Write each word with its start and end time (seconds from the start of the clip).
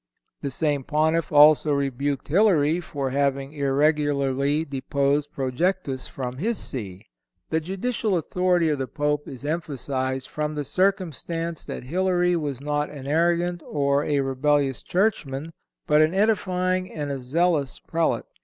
The 0.41 0.49
same 0.49 0.83
Pontiff 0.83 1.31
also 1.31 1.73
rebuked 1.73 2.27
Hilary 2.27 2.79
for 2.79 3.11
having 3.11 3.53
irregularly 3.53 4.65
deposed 4.65 5.31
Projectus 5.31 6.07
from 6.09 6.37
his 6.37 6.57
See. 6.57 7.05
The 7.51 7.59
judicial 7.59 8.17
authority 8.17 8.69
of 8.69 8.79
the 8.79 8.87
Pope 8.87 9.27
is 9.27 9.45
emphasized 9.45 10.27
from 10.27 10.55
the 10.55 10.63
circumstance 10.63 11.63
that 11.65 11.83
Hilary 11.83 12.35
was 12.35 12.59
not 12.61 12.89
an 12.89 13.05
arrogant 13.05 13.61
or 13.63 14.03
a 14.03 14.21
rebellious 14.21 14.81
churchman, 14.81 15.51
but 15.85 16.01
an 16.01 16.15
edifying 16.15 16.91
and 16.91 17.11
a 17.11 17.19
zealous 17.19 17.79
Prelate. 17.79 18.25